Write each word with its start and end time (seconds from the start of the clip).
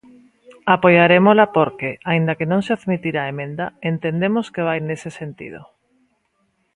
Apoiarémola 0.75 1.45
porque, 1.57 1.89
aínda 2.11 2.37
que 2.37 2.49
non 2.51 2.61
se 2.65 2.71
admitira 2.77 3.19
a 3.21 3.29
emenda, 3.33 3.65
entendemos 3.91 4.45
que 4.53 4.65
vai 4.67 4.79
nese 4.81 5.09
sentido. 5.19 5.61